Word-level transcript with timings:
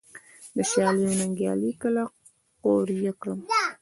د 0.55 0.57
شالیو 0.71 1.09
نیالګي 1.31 1.73
کله 1.81 2.03
قوریه 2.63 3.13
کړم؟ 3.21 3.39